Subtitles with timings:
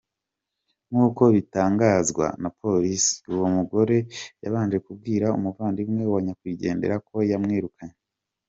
[0.91, 3.97] Nkuko bitangazwa na polisi, uwo mugore
[4.43, 7.97] yabanje kubwira umuvandimwe wa nyakwigendera ko yamwirukanye.